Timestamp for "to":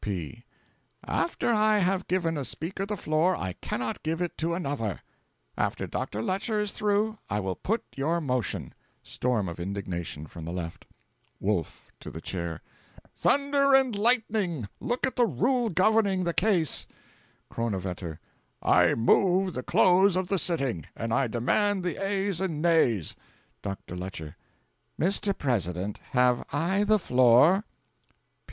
4.39-4.55, 11.99-12.09